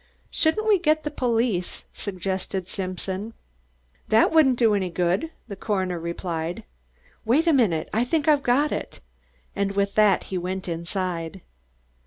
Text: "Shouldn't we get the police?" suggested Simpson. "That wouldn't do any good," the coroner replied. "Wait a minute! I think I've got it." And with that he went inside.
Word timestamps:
"Shouldn't 0.31 0.67
we 0.67 0.79
get 0.79 1.03
the 1.03 1.11
police?" 1.11 1.83
suggested 1.93 2.67
Simpson. 2.67 3.35
"That 4.07 4.31
wouldn't 4.31 4.57
do 4.57 4.73
any 4.73 4.89
good," 4.89 5.29
the 5.47 5.55
coroner 5.55 5.99
replied. 5.99 6.63
"Wait 7.23 7.45
a 7.45 7.53
minute! 7.53 7.87
I 7.93 8.03
think 8.03 8.27
I've 8.27 8.41
got 8.41 8.71
it." 8.71 8.99
And 9.55 9.73
with 9.73 9.93
that 9.93 10.23
he 10.33 10.39
went 10.39 10.67
inside. 10.67 11.41